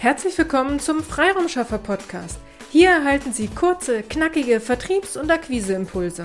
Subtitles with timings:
[0.00, 2.38] Herzlich willkommen zum Freiraumschaffer Podcast.
[2.70, 6.24] Hier erhalten Sie kurze, knackige Vertriebs- und Akquiseimpulse.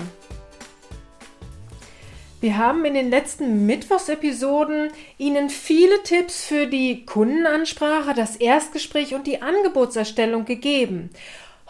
[2.40, 9.26] Wir haben in den letzten Mittwochsepisoden Ihnen viele Tipps für die Kundenansprache, das Erstgespräch und
[9.26, 11.10] die Angebotserstellung gegeben.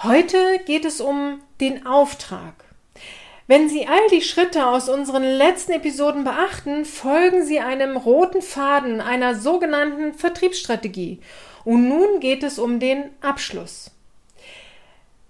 [0.00, 2.66] Heute geht es um den Auftrag.
[3.49, 9.01] Wenn Sie all die Schritte aus unseren letzten Episoden beachten, folgen Sie einem roten Faden
[9.01, 11.21] einer sogenannten Vertriebsstrategie.
[11.65, 13.93] Und nun geht es um den Abschluss.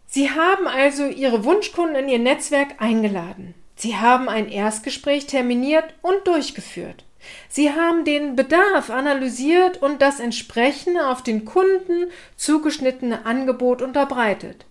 [0.06, 3.54] Sie haben also Ihre Wunschkunden in Ihr Netzwerk eingeladen.
[3.74, 7.04] Sie haben ein Erstgespräch terminiert und durchgeführt.
[7.50, 12.06] Sie haben den Bedarf analysiert und das entsprechende auf den Kunden
[12.36, 14.64] zugeschnittene Angebot unterbreitet.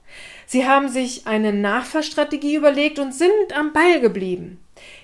[0.46, 4.60] Sie haben sich eine Nachfahrstrategie überlegt und sind am Ball geblieben.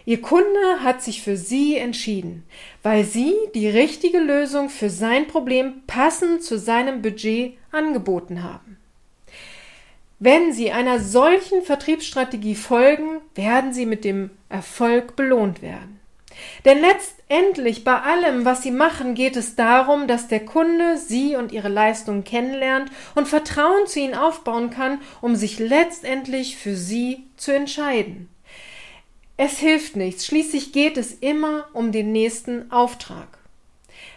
[0.05, 2.43] Ihr Kunde hat sich für Sie entschieden,
[2.83, 8.77] weil Sie die richtige Lösung für sein Problem passend zu seinem Budget angeboten haben.
[10.19, 15.99] Wenn Sie einer solchen Vertriebsstrategie folgen, werden Sie mit dem Erfolg belohnt werden.
[16.65, 16.81] Denn
[17.31, 21.69] letztendlich bei allem, was Sie machen, geht es darum, dass der Kunde Sie und Ihre
[21.69, 28.27] Leistungen kennenlernt und Vertrauen zu Ihnen aufbauen kann, um sich letztendlich für Sie zu entscheiden.
[29.37, 30.25] Es hilft nichts.
[30.25, 33.39] Schließlich geht es immer um den nächsten Auftrag.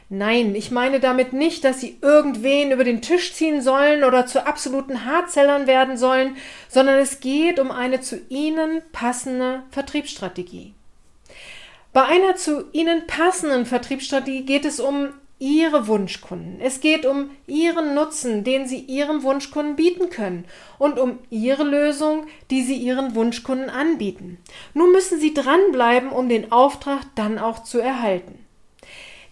[0.09, 4.45] Nein, ich meine damit nicht, dass sie irgendwen über den Tisch ziehen sollen oder zu
[4.45, 6.37] absoluten Hartzellern werden sollen,
[6.69, 10.75] sondern es geht um eine zu ihnen passende Vertriebsstrategie.
[11.95, 16.61] Bei einer zu ihnen passenden Vertriebsstrategie geht es um Ihre Wunschkunden.
[16.61, 20.45] Es geht um Ihren Nutzen, den Sie Ihrem Wunschkunden bieten können
[20.79, 24.39] und um Ihre Lösung, die Sie Ihren Wunschkunden anbieten.
[24.75, 28.45] Nun müssen Sie dranbleiben, um den Auftrag dann auch zu erhalten.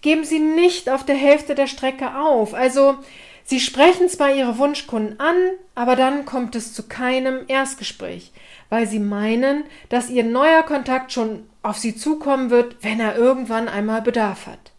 [0.00, 2.54] Geben Sie nicht auf der Hälfte der Strecke auf.
[2.54, 2.96] Also,
[3.44, 5.36] Sie sprechen zwar Ihre Wunschkunden an,
[5.74, 8.32] aber dann kommt es zu keinem Erstgespräch,
[8.70, 13.68] weil Sie meinen, dass Ihr neuer Kontakt schon auf Sie zukommen wird, wenn er irgendwann
[13.68, 14.72] einmal Bedarf hat.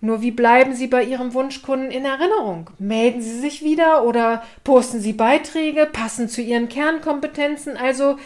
[0.00, 2.70] Nur wie bleiben Sie bei Ihrem Wunschkunden in Erinnerung?
[2.78, 7.76] Melden Sie sich wieder oder posten Sie Beiträge, passend zu Ihren Kernkompetenzen?
[7.76, 8.16] Also,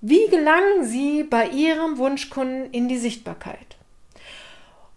[0.00, 3.73] wie gelangen Sie bei Ihrem Wunschkunden in die Sichtbarkeit?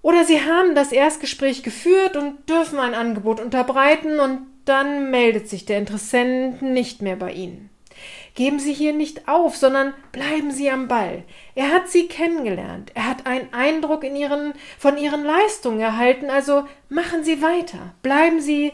[0.07, 5.65] Oder Sie haben das Erstgespräch geführt und dürfen ein Angebot unterbreiten und dann meldet sich
[5.65, 7.69] der Interessent nicht mehr bei Ihnen.
[8.33, 11.23] Geben Sie hier nicht auf, sondern bleiben Sie am Ball.
[11.55, 12.93] Er hat Sie kennengelernt.
[12.93, 16.29] Er hat einen Eindruck in ihren, von Ihren Leistungen erhalten.
[16.29, 17.93] Also machen Sie weiter.
[18.01, 18.71] Bleiben Sie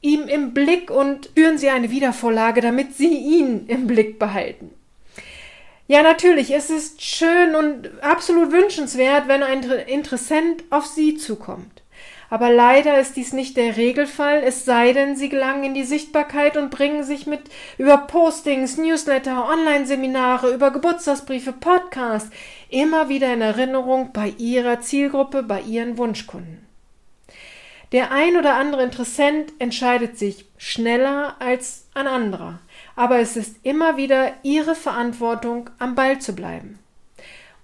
[0.00, 4.70] ihm im Blick und führen Sie eine Wiedervorlage, damit Sie ihn im Blick behalten.
[5.90, 11.82] Ja, natürlich, es ist schön und absolut wünschenswert, wenn ein Interessent auf Sie zukommt.
[12.28, 16.56] Aber leider ist dies nicht der Regelfall, es sei denn, sie gelangen in die Sichtbarkeit
[16.56, 17.40] und bringen sich mit
[17.76, 22.30] über Postings, Newsletter, Online-Seminare, über Geburtstagsbriefe, Podcasts
[22.68, 26.69] immer wieder in Erinnerung bei ihrer Zielgruppe, bei ihren Wunschkunden.
[27.92, 32.60] Der ein oder andere Interessent entscheidet sich schneller als ein anderer,
[32.94, 36.78] aber es ist immer wieder ihre Verantwortung, am Ball zu bleiben.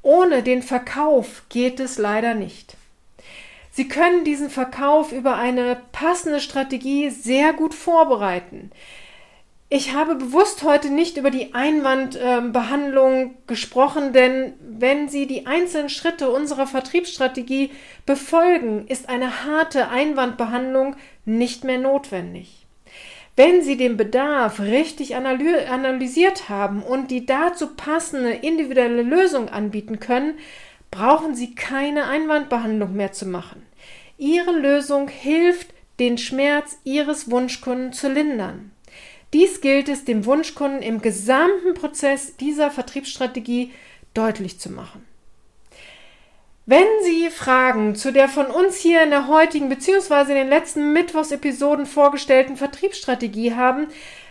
[0.03, 2.77] Ohne den Verkauf geht es leider nicht.
[3.71, 8.71] Sie können diesen Verkauf über eine passende Strategie sehr gut vorbereiten.
[9.69, 15.89] Ich habe bewusst heute nicht über die Einwandbehandlung äh, gesprochen, denn wenn Sie die einzelnen
[15.89, 17.73] Schritte unserer Vertriebsstrategie
[18.05, 20.95] befolgen, ist eine harte Einwandbehandlung
[21.25, 22.67] nicht mehr notwendig.
[23.35, 30.35] Wenn Sie den Bedarf richtig analysiert haben und die dazu passende individuelle Lösung anbieten können,
[30.93, 33.67] brauchen Sie keine Einwandbehandlung mehr zu machen.
[34.17, 38.71] Ihre Lösung hilft, den Schmerz Ihres Wunschkunden zu lindern.
[39.33, 43.73] Dies gilt es dem Wunschkunden im gesamten Prozess dieser Vertriebsstrategie
[44.15, 45.05] deutlich zu machen.
[46.69, 50.33] Wenn Sie Fragen zu der von uns hier in der heutigen bzw.
[50.33, 53.87] in den letzten Mittwochsepisoden vorgestellten Vertriebsstrategie haben,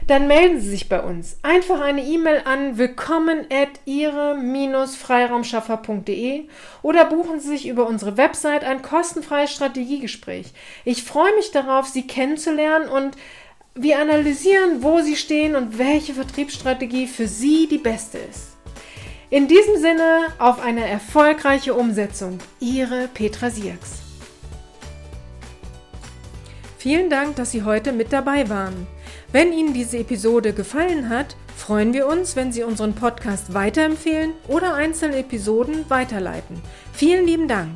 [0.05, 1.37] dann melden Sie sich bei uns.
[1.43, 6.49] Einfach eine E-Mail an willkommen at ihre-freiraumschaffer.de
[6.81, 10.47] oder buchen Sie sich über unsere Website ein kostenfreies Strategiegespräch.
[10.83, 13.15] Ich freue mich darauf, Sie kennenzulernen und
[13.77, 18.55] wir analysieren, wo Sie stehen und welche Vertriebsstrategie für Sie die beste ist.
[19.29, 22.39] In diesem Sinne auf eine erfolgreiche Umsetzung.
[22.61, 23.99] Ihre Petra Sierks.
[26.77, 28.87] Vielen Dank, dass Sie heute mit dabei waren.
[29.33, 34.75] Wenn Ihnen diese Episode gefallen hat, freuen wir uns, wenn Sie unseren Podcast weiterempfehlen oder
[34.75, 36.61] einzelne Episoden weiterleiten.
[36.93, 37.75] Vielen lieben Dank.